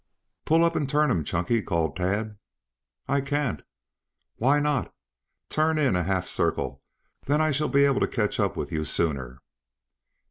[0.45, 2.35] "Pull up and turn him, Chunky," called Tad.
[3.07, 3.61] "I can't."
[4.37, 4.91] "Why not?
[5.47, 6.81] Turn in a half circle,
[7.27, 9.43] then I shall be able to catch up with you sooner."